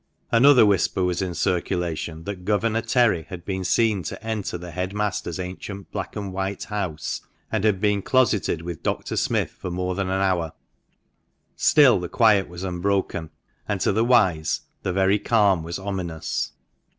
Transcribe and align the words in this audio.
Another 0.31 0.65
whisper 0.65 1.03
was 1.03 1.21
in 1.21 1.35
circulation 1.35 2.23
that 2.23 2.43
Governor 2.43 2.81
Terry 2.81 3.27
had 3.29 3.45
been 3.45 3.63
seen 3.63 4.01
to 4.05 4.23
enter 4.25 4.57
the 4.57 4.71
head 4.71 4.93
master's 4.95 5.39
ancient 5.39 5.91
black 5.91 6.15
and 6.15 6.33
white 6.33 6.65
old 6.65 6.69
house, 6.71 7.21
and 7.51 7.63
had 7.63 7.79
been 7.79 8.01
closeted 8.01 8.63
with 8.63 8.81
Dr. 8.81 9.15
Smith 9.15 9.51
for 9.51 9.69
more 9.69 9.93
than 9.93 10.07
an 10.09 10.19
hour. 10.19 10.53
Still 11.55 11.99
the 11.99 12.09
quiet 12.09 12.49
was 12.49 12.63
unbroken, 12.63 13.29
and, 13.67 13.79
to 13.81 13.91
the 13.91 14.03
wise, 14.03 14.61
the 14.81 14.91
very 14.91 15.19
calm 15.19 15.61
was 15.61 15.77
ominous. 15.77 16.53